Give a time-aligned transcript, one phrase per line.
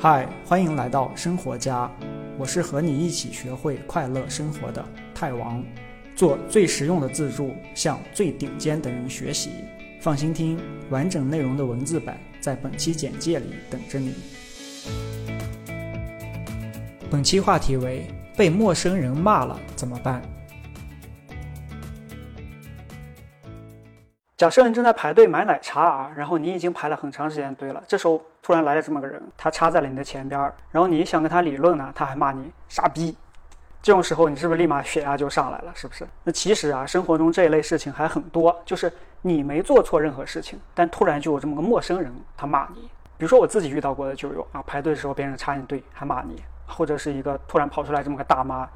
[0.00, 1.90] 嗨，欢迎来到生活家，
[2.38, 5.60] 我是和你一起学会快乐生活的泰王，
[6.14, 9.50] 做最实用的自助，向最顶尖的人学习。
[10.00, 10.56] 放心听，
[10.88, 14.14] 完整内容的文字版在本期简介里等着你。
[17.10, 18.06] 本期话题为：
[18.36, 20.22] 被陌生人骂了怎么办？
[24.38, 33.16] 假设你正在排队买奶茶啊，然后你已经排了很长时间队了，这时候突然来了这么个人，他插在了你的前边儿，然后你想跟他理论呢，他还骂你傻逼，
[33.82, 35.72] 这种时候你是不是立马血压就上来了？
[35.74, 36.06] 是不是？
[36.22, 42.82] 那其实啊，生活中这一类事情还很多，就是你没做错任何事情，但突然就有这么个陌生人他骂你，
[43.16, 48.68] 比如说我自己遇到过的就有啊，排队的时候别人插你队还骂你，或者是一个突然跑出来这么个大妈。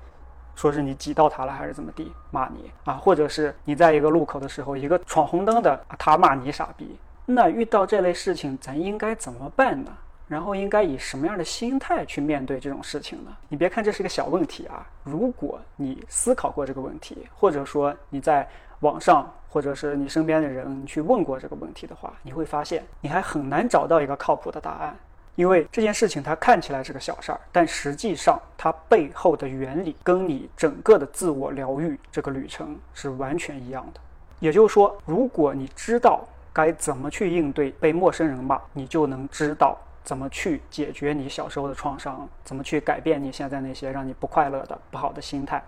[0.55, 9.91] 说是你挤到他了还是怎么地，骂你啊，或者是你在一个路口的时候，一个闯红灯的他骂你傻逼，那遇到这类事情，咱应该怎么办呢？
[10.29, 13.37] 然后应该以什么样的心态去面对这种事情呢？
[13.49, 18.49] 你别看这是个小问题啊，如果你思考过这个问题，或者说你在
[18.81, 24.97] 网上或者是你身边的人去问过这个问题的话，你会发现你还很难找到一个靠谱的答案。
[25.35, 34.01] 因为这件事情它看起来是个小事儿，但实际上它背后的原理跟你整个的自我疗愈这个旅程是完全一样的。
[34.41, 36.23] 也就是说，如果你知道
[36.53, 45.63] 该怎么去应对被陌生人骂，你就能知道怎么去解决你小时候的创伤，怎么去改变你现在那些让你不快乐的不好的心态。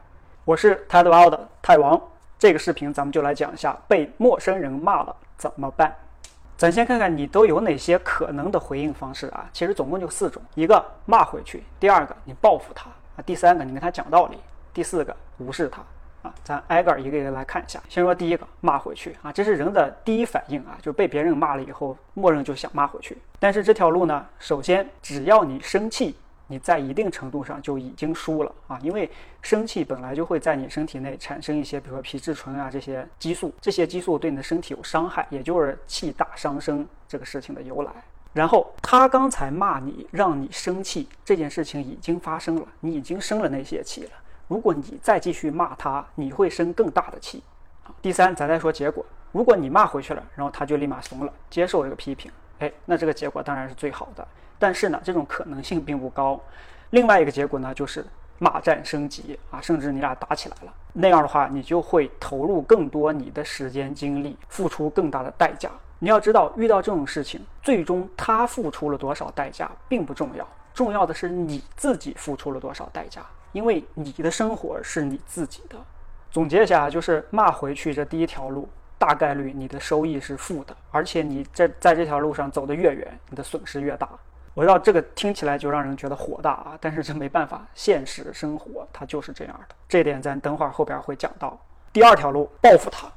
[0.45, 1.99] 我是 TED w o 的泰王，
[2.39, 5.95] 这个视频咱们就来讲一下被陌生人骂了怎么办。
[6.57, 9.49] 咱先看看你都有哪些可能的回应方式啊？
[9.53, 14.39] 其实总共就四种：一个骂回去，第二个你报复他啊，第三个你跟他讲道理，
[14.73, 15.83] 第四个无视他
[16.23, 16.33] 啊。
[16.45, 17.81] 咱挨个一个一个来看一下。
[17.89, 23.19] 先说第一个，骂回去啊，这是人的第一反应啊，就被别人骂了以后，默认就想骂回去。
[23.39, 26.17] 但是这条路呢，首先只要你生气。
[26.47, 37.91] 你在一定程度上就已经输了啊，因为生气本来就会在你身体内产生一些，比如说皮质醇啊这些激素，这些激素对你的身体有伤害，也就是气大伤身这个事情的由来。
[38.33, 44.11] 然后他刚才骂你，让你生气，这件事情已经发生了，你已经生了那些气了。
[44.49, 47.43] 如果你再继续骂他，你会生更大的气。
[48.03, 54.27] 第三，咱再说结果，如果你骂回去了，然后他就立马怂了，接受这个批评，哎，那这个结果当然是最好的。
[54.65, 56.41] 但是呢，这种可能性并不高。
[56.89, 58.03] 另外一个结果呢，就是
[58.39, 60.73] 骂战升级啊，甚至你俩打起来了。
[60.95, 65.71] 那样的话，你就会投入更多你的时间精力，付出更大的代价。
[65.99, 73.21] 你要知道，遇到这种事情，最终他付出了多少代价并不重要，重要的是你自己付出了多少代价。
[73.53, 75.77] 因为你的生活是你自己的。
[76.31, 78.67] 总结一下，就是骂回去这第一条路。
[78.97, 84.09] 大概率你的收益是负的，而且你在在这条路上走得越远，你的损失越大。
[84.55, 89.75] 我知道这个听起来就让人觉得火大啊，但是这没办法，现实生活它就是这样的。
[89.89, 91.59] 这点咱等会儿后边会讲到。
[91.93, 93.09] 第二条路报复他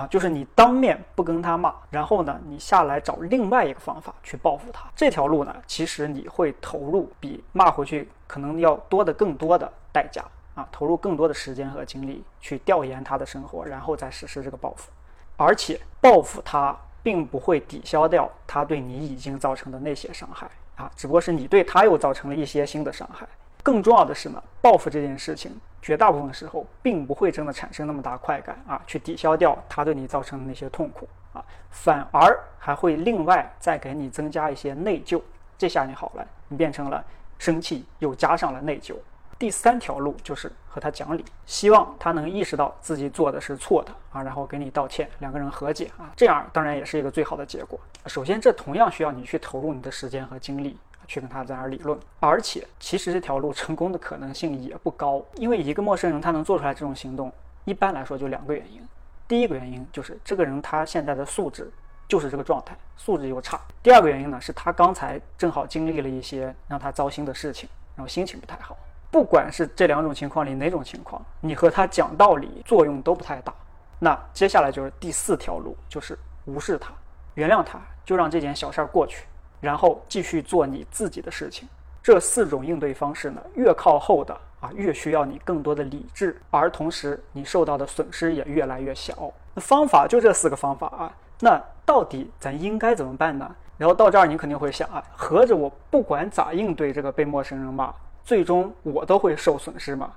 [0.00, 4.88] 啊，就是你当面不跟他骂，然后呢，你下来找另外一个方法去报复他。
[4.94, 10.24] 这条路呢，其实你会投入比骂回去可能要多的更多的代价
[10.54, 14.90] 啊，投入更多的时间和精力去调研他的生活，然后再实施这个报复。
[15.36, 23.26] 而且报复他并不会抵消掉他对你已经造成的那些伤害啊，只不过是你对他又造成了一些新的伤害。
[23.62, 35.20] 更重要的是呢，报复这件事情绝大部分时候并不会真的产生那么大快感啊，去抵消掉他对你造成的那些痛苦啊，反而还会另外再给你增加一些内疚。
[35.56, 37.02] 这下你好了，你变成了
[37.38, 38.94] 生气又加上了内疚。
[39.44, 47.78] 第三条路就是和他讲理，希望他能意识到自己做的是错的啊，然后给你道歉，两个人和解啊，这样当然也是一个最好的结果。
[48.06, 57.30] 首先，这同样需要你去投入你的时间和精力去跟他在那儿理论，而且其实这条路成功的可能性也不高，因为一个陌生人他能做出来这种行动，
[57.66, 58.80] 一般来说就两个原因。
[59.28, 61.70] 第一个原因就是这个人他现在的素质
[62.08, 63.60] 就是这个状态，素质又差。
[63.82, 68.74] 第二个原因呢，是他刚才正好经历了一些让他糟心的事情，然后心情不太好。
[69.14, 73.54] 不管是这两种情况里哪种情况，你和他讲道理作用都不太大。
[74.00, 76.90] 那接下来就是第四条路，就是无视他，
[77.34, 79.24] 原谅他，就让这件小事儿过去，
[79.60, 81.68] 然后继续做你自己的事情。
[82.02, 89.32] 这四种应对方式呢，越靠后的啊，越需要你更多的理智，而同时你受到的损失也越来越小。
[89.58, 93.48] 方法就这四个方法啊，那到底咱应该怎么办呢？
[93.78, 97.94] 然后到这儿你肯定会想啊，合着我不管咋应对这个被陌生人骂。
[98.24, 100.12] 最终我都会受损失吗？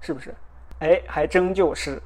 [0.00, 0.34] 是不是？
[0.80, 2.02] 哎，还真就是。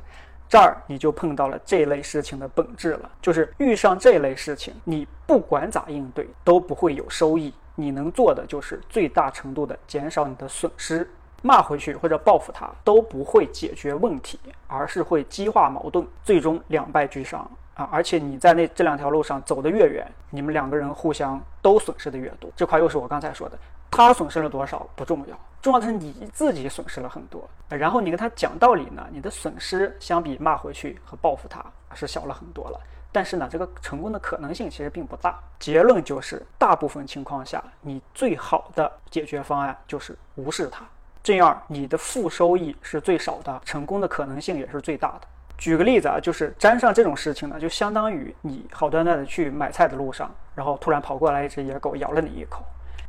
[0.48, 11.10] 这儿你就碰到了这类事情的本质了，就是遇上这类事情，你不管咋应对都不会有收益你能做的就是最大程度的减少你的损失。
[11.42, 17.88] 骂回去或者报复他都不会解决问题，而是会激化矛盾，最终两败俱伤啊！
[17.92, 22.50] 而且你在那这两条路上走得越远，你们两个人互相都损失的越多。
[22.56, 23.58] 这块又是我刚才说的，
[23.96, 27.48] 他损失了多少不重要，重要的是你自己损失了很多。
[27.68, 31.64] 然后你跟他讲道理呢，你的损失相比骂回去和报复他
[31.94, 32.80] 是小了很多了。
[33.10, 35.40] 但是呢，这个成功的可能性其实并不大。
[35.58, 40.84] 结论就是，大部分情况下，你最好的解决方案就是无视他。
[41.22, 45.22] 这样你的负收益是最少的，成功的可能性也是最大的。
[45.56, 52.62] 举个例子啊，就是沾上这种事情呢，就相当于你好端端的去买菜的路上，然后突然跑过来一只野狗咬了你一口。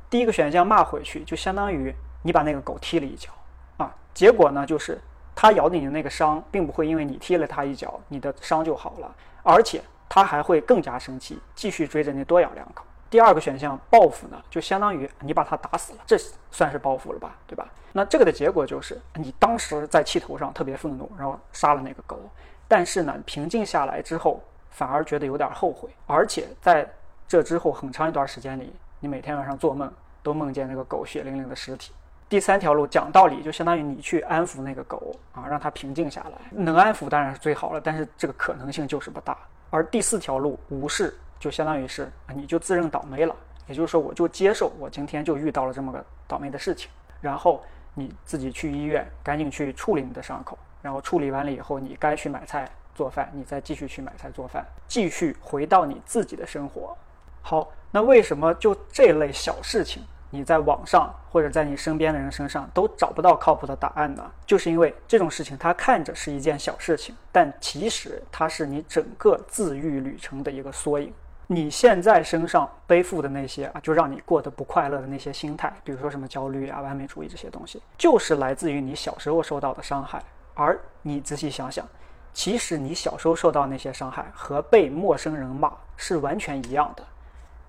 [0.09, 3.29] 第一个选项骂回去，就相当于你把那个狗踢了一脚
[3.77, 3.93] 啊。
[4.13, 4.99] 结果呢，就是
[5.35, 12.85] 它咬你的那个伤，并不会因为你踢了它一脚，你的伤就好了，而且它还会更加生气，继续追着你多咬两口。
[13.09, 16.17] 第二个选项报复呢，就相当于你把它打死了，这
[16.51, 17.69] 算是报复了吧，对吧？
[17.93, 22.19] 那这个的结果就是你当时在气头上特别愤怒，然后杀了那个狗，
[22.67, 26.87] 但是呢，平静下来之后反而觉得有点后悔，而且在
[27.27, 29.91] 这之后很长一段时间里，你每天晚上做梦
[30.23, 31.93] 都梦见那个狗血淋淋的尸体。
[32.29, 39.37] 第三条路讲道理，就相当于你去安抚那个狗啊，让它平静下来，能安抚当然是最好了，但是这个可能性就是不大。
[39.69, 41.13] 而第四条路无视。
[41.39, 43.35] 就相当于是，你就自认倒霉了，
[43.67, 46.89] 也就是说，我就接受我今天就遇到了这么个倒霉的事情，
[47.21, 56.97] 然后你自己去医院，赶紧去处理你的伤口，然后处理完了以后，你该去买菜做饭，你再继续去买菜做饭，继续回到你自己的生活。
[57.43, 60.03] 好，那为什么就这类小事情？
[60.29, 64.29] 你在网上或者在你身边的人身上都找不到靠谱的答案呢？
[64.45, 71.13] 就是因为这种事情它看着是一件小事情，但其实它是你整个自愈旅程的一个缩影。
[71.47, 80.21] 你现在身上背负的那些啊，就让你过得不快乐的那些心态，比如说什么焦虑啊、完美主义这些东西，就是来自于你小时候受到的伤害。
[80.53, 81.87] 而你仔细想想，
[82.33, 87.03] 其实你小时候受到那些伤害和被陌生人骂是完全一样的，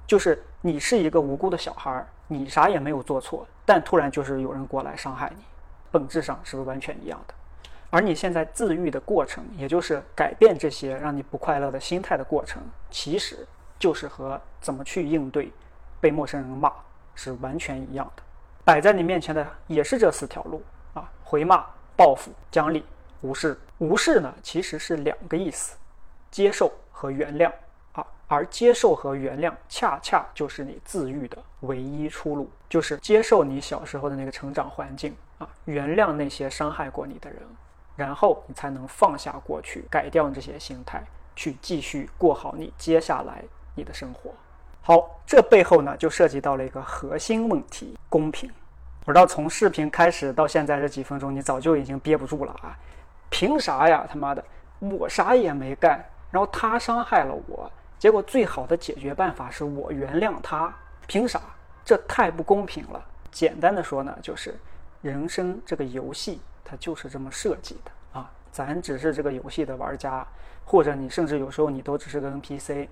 [0.09, 2.05] 就是你是一个无辜的小孩。
[2.31, 5.43] 你啥也没有做错，但突然就是有人过来伤害你，
[5.91, 7.33] 本质上是不是完全一样的？
[7.89, 12.61] 而你现在自愈的过程，也就是改变这些让你不快乐的心态的过程，
[12.91, 13.47] 其实
[13.79, 15.51] 就是和怎么去应对
[16.03, 16.71] 被陌生人骂
[17.15, 18.23] 是完全一样的。
[18.63, 20.63] 摆在你面前的也是这四条路
[20.93, 21.65] 啊：回骂、
[21.97, 22.85] 报复、奖励、
[23.23, 23.59] 无视。
[23.79, 25.79] 无视呢，其实是两个意思：
[26.31, 27.51] 接受和原谅。
[28.29, 37.41] 而接受和原谅，恰恰就是你自愈的唯一出路，就是接受你小时候的那个成长环境啊，原谅那些伤害过你的人，
[37.97, 41.03] 然后你才能放下过去，改掉这些心态，
[41.35, 43.43] 去继续过好你接下来
[43.75, 44.31] 你的生活。
[44.83, 48.51] 好，这背后呢，就涉及到了一个核心问题：公平。
[49.07, 52.77] 我知道从视频开始到现在这几分钟，你早就已经憋不住了啊！
[53.31, 54.07] 凭啥呀？
[54.07, 54.45] 他妈的，
[54.81, 57.71] 我啥也没干，然后他伤害了我。
[57.99, 60.73] 结果最好的解决办法是我原谅他，
[61.07, 61.41] 凭啥？
[61.85, 63.05] 这太不公平了。
[63.31, 64.55] 简单的说呢，就是
[65.03, 68.31] 人生这个游戏它就是这么设计的啊。
[68.53, 70.27] 咱只是这个游戏的玩家，
[70.65, 72.89] 或者你甚至有时候你都只是个 NPC。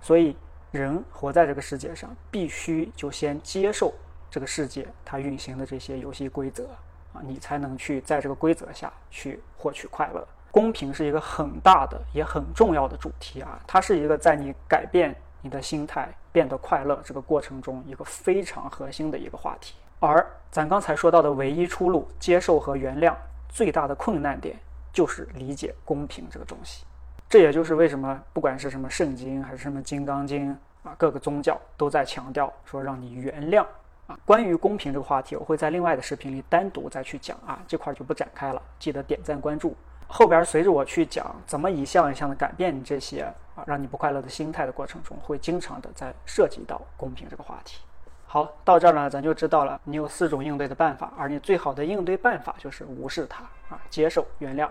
[0.00, 0.36] 所以
[0.70, 3.92] 人活在这个世界上，必须就先接受
[4.30, 6.64] 这个世界它运行的这些游戏规则
[7.12, 10.26] 啊，你才能去在这个规则下去获取快乐。
[10.58, 19.76] 公平是一个很大的也很重要的主题啊，它是一个在你改变你的心态、变得快乐这个过程中一个非常核心的一个话题。
[20.00, 23.14] 而咱刚才说到的唯一出路，接受和原谅，
[23.48, 24.58] 最大的困难点
[24.92, 26.84] 就是理解公平这个东西。
[27.28, 30.50] 这也就是为什么不管是什么圣经还是什么金刚经
[30.82, 33.64] 啊，各个宗教都在强调说让你原谅
[34.08, 34.18] 啊。
[34.24, 38.60] 关于公平这个话题，我会在另外的视频里单独再去讲啊，这块就不展开了。
[38.80, 39.76] 记得点赞关注。
[40.10, 43.22] 后边随着我去讲怎么一项一项的改变你这些
[43.54, 47.80] 啊让你不快乐的心态的过程中，会经常的在涉及到公平这个话题。
[48.26, 54.66] 好，到这儿呢，咱就知道了你有四种应对的办法，而你最好的应对办法就是无视它啊，接受、原谅。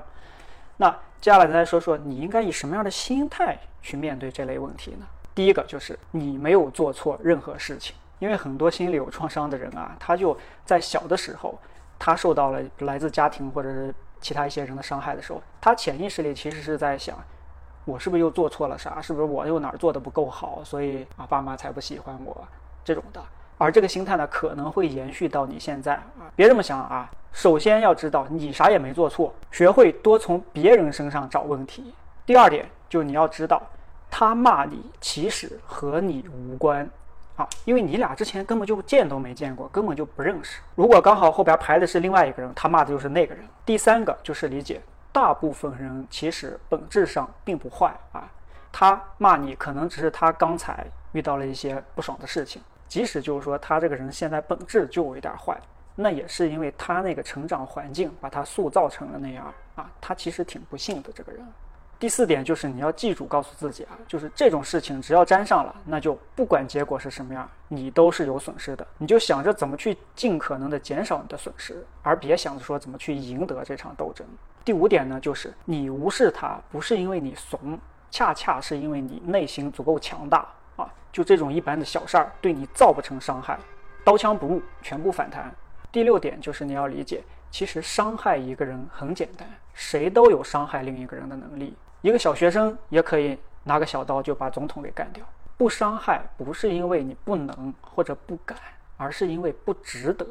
[0.78, 0.90] 那
[1.22, 5.06] 接下来咱来说说你应该以什么样的心态去面对这类问题呢？
[5.36, 11.60] 第一个就是你没有做错任何事情，因为很多心理有创伤的人啊，他就在小的时候，
[12.00, 13.94] 他受到了来自家庭或者是。
[14.20, 17.18] 其他一些人的伤害的时候，他潜意识里其实是在想，
[17.86, 19.02] 我是不是又做错了啥？
[19.02, 20.62] 是不是我又哪儿做的不够好？
[20.64, 22.48] 所以啊，爸妈才不喜欢我
[22.84, 23.22] 这种的。
[23.58, 26.30] 而这个心态呢，可能会延续到你现在啊。
[26.36, 27.10] 别这么想啊！
[27.32, 31.94] 首先要知道你啥也没做错，学会多从别人身上找问题。
[32.26, 33.62] 第二点就你要知道，
[34.12, 36.88] 他骂你其实和你无关，
[37.38, 40.60] 啊，因为你俩之前根本就见都没见过，根本就不认识。
[40.76, 43.48] 如果刚好后边排的是另外一个人，他骂的就是那个人。
[43.64, 48.28] 第三个就是理解，大部分人其实本质上并不坏啊，
[48.72, 55.56] 他骂你可能只是他刚才遇到了一些不爽的事情，即使就是说他这个人现在本质就有一点坏，
[55.96, 61.46] 那也是因为他那个成长环境把他塑造成了那样啊，他其实挺不幸的这个人。
[62.00, 68.86] 第四点就是你要记住，告诉自己啊，就是这种事情只要沾上了，那就不管结果是什么样，你都是有损失的。
[69.00, 74.28] 你就想着怎么去尽可能的减少你的损失，而别想着说怎么去赢得这场斗争。
[74.64, 77.80] 第五点呢，就是你无视他，不是因为你怂，
[78.12, 80.88] 恰恰是因为你内心足够强大啊。
[81.12, 83.58] 就这种一般的小事儿，对你造不成伤害，
[84.04, 85.52] 刀枪不入，全部反弹。
[85.92, 91.76] 第六点就是你要理解，其实伤害一个人很简单，谁都有伤害另一个人的能力。
[92.02, 95.26] 一个小学生也可以拿个小刀就把总统给干掉，
[95.58, 98.58] 不伤害不是因为你不能或者不敢，
[98.98, 100.26] 而是因为不值得。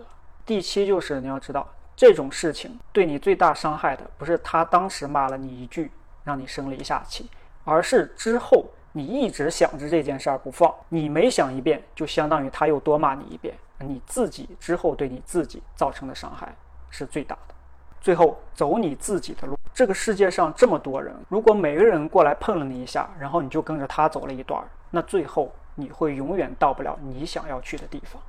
[0.44, 5.90] 第七就是你要知道，这种事情对你最大伤害的不是他当时骂了你一句，
[6.22, 7.28] 让你生了一下气，
[7.64, 16.54] 而是之后你一直想着这件事儿不放，你每想一遍，就相当于他又多骂你一遍，你自己之后对你自己造成的伤害
[16.90, 17.54] 是最大的。
[18.00, 19.56] 最后走你自己的路。
[19.74, 28.20] 这个世界上这么多人，如果每个人过来碰了你一下，然后你就跟着他走了一段，那最后你会永远到不了你想要去的地方。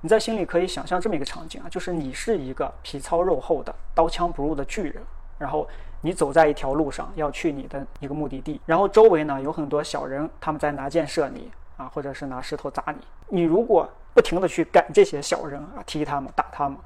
[0.00, 5.02] 你在心里可以想象这么一个场景啊，就是你是一个皮糙肉厚的刀枪不入的巨人，
[5.38, 5.66] 然后
[6.02, 13.04] 你走在一条路上要去你的一个目的地，然后周围呢有很多小人，他们在拿箭射你啊，或者是拿石头砸你。
[13.26, 16.78] 你如果不停的去赶这些小人啊，踢他们，打他们。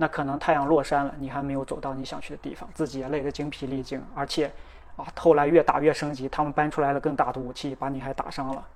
[0.00, 4.50] 那可能太阳落山了，你还没有走到你想去的地方，自己也累得精疲力尽，而且，
[4.96, 8.66] 啊，后来越打越升级，他们搬出来了更大的武器，把你还打伤了。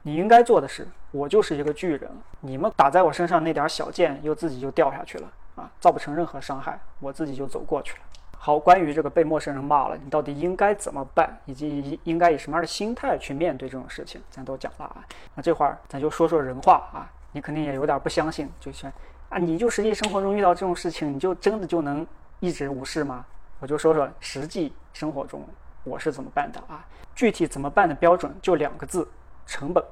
[0.00, 2.10] 你应该做的是，我就是一个巨人，
[2.40, 7.98] 你们打在我身上那点小箭又自己就掉下去了，啊，造不成任何伤害，我自己就走过去了。
[8.38, 15.04] 好，关于这个被陌生人骂了，你到底应该怎么办，以及应该以什么样的心态去面对这种事情，咱都讲了啊。
[15.34, 18.90] 那这会儿咱就说说人话啊，你肯定也有点不相信，就先。
[19.28, 22.06] 啊，你就实际生活中遇到这种事情，你就真的就能
[22.40, 23.24] 一直无视吗？
[23.58, 25.42] 我就说说实际生活中
[25.82, 26.86] 我是怎么办的啊？
[27.14, 29.08] 具体怎么办的标准就两个字：
[29.46, 29.82] 成本。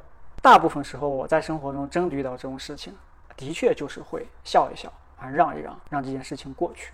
[0.42, 2.94] 大部分时候我在生活中真的遇到这种事情，
[3.36, 6.92] 的确就是会笑一笑啊，让一让，让这件事情过去。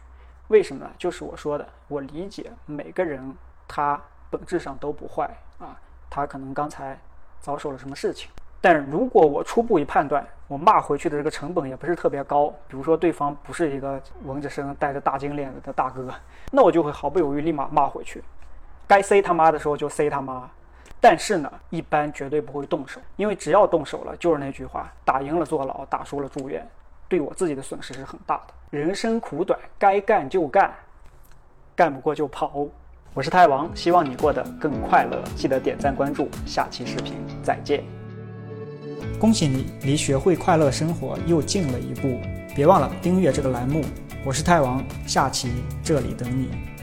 [0.48, 0.90] 为什么呢？
[0.96, 5.28] 就是我说的，我理解每个人他本质上都不坏
[5.58, 5.76] 啊，
[6.08, 6.98] 他可能刚才
[7.40, 8.30] 遭受了什么事情。
[8.60, 16.12] 但如果我初步一判断，我骂回去的这个成本也不是特别高，比如说对方不是一个纹着身、戴着大金链子的大哥，
[16.50, 18.22] 那我就会毫不犹豫立马骂回去，
[18.86, 20.50] 该塞他妈的时候就塞他妈。
[21.00, 26.68] 但是呢，一般绝对不会动手，因为只要动手了，就是那句话：打赢了坐牢，打输了住院，
[27.08, 28.52] 对我自己的损失是很大的。
[28.68, 30.70] 人生苦短，该干就干，
[31.74, 32.66] 干不过就跑。
[33.14, 37.99] 我是太王，希望你过得更快乐，记得点赞关注，下期视频再见。
[39.20, 42.18] 恭喜你，离学会快乐生活又近了一步。
[42.54, 43.84] 别忘了订阅这个栏目。
[44.24, 45.50] 我是泰王，下期
[45.84, 46.79] 这里等你。